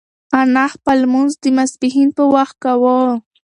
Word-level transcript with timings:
انا 0.39 0.65
خپل 0.73 0.97
لمونځ 1.03 1.31
د 1.43 1.45
ماسپښین 1.57 2.09
په 2.17 2.23
وخت 2.35 2.55
کاوه. 2.63 2.99